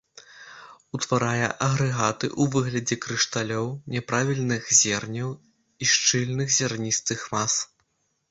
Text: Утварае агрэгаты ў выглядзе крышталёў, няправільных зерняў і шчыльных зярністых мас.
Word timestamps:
Утварае 0.97 1.49
агрэгаты 1.65 2.27
ў 2.29 2.43
выглядзе 2.55 2.95
крышталёў, 3.03 3.67
няправільных 3.95 4.71
зерняў 4.81 5.29
і 5.35 5.91
шчыльных 5.93 6.47
зярністых 6.59 7.19
мас. 7.35 7.53